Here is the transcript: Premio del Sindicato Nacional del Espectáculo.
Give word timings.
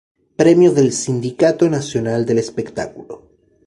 Premio 0.41 0.71
del 0.71 0.93
Sindicato 0.93 1.69
Nacional 1.69 2.25
del 2.25 2.39
Espectáculo. 2.39 3.21